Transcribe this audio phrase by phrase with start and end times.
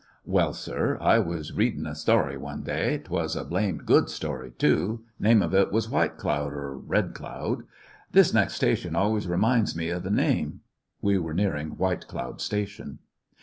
[0.25, 4.51] "Well, sir, I was readin' a story one day— 't was a blamed good story,
[4.57, 7.65] too 5 name of it was ^ White Cloud' or ^Ked aoud.'
[8.11, 10.61] This next station always reminds me of the name."
[11.03, 12.97] (We were nearing White Cloud station.)